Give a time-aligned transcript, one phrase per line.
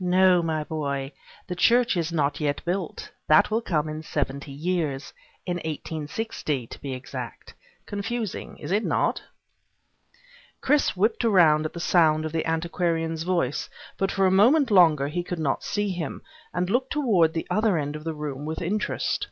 [0.00, 1.12] "No, my boy.
[1.46, 3.10] The church is not yet built.
[3.28, 5.12] That will come in seventy years.
[5.44, 7.52] In eighteen sixty, to be exact.
[7.84, 9.22] Confusing, is it not?"
[10.62, 13.68] Chris whipped about at the sound of the antiquarian's voice
[13.98, 16.22] but for a moment longer he could not see him,
[16.54, 19.28] and looked toward the other end of the room with interest.